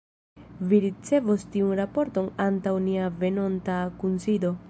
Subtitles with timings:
[0.69, 4.55] Vi ricevos tiun raporton antaŭ nia venonta kunsido.